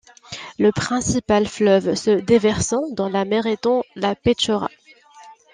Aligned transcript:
Le 0.57 0.71
principal 0.71 1.47
fleuve 1.47 1.93
se 1.93 2.09
déversant 2.09 2.89
dans 2.93 3.07
la 3.07 3.23
mer 3.23 3.45
étant 3.45 3.83
la 3.93 4.15
Petchora. 4.15 4.71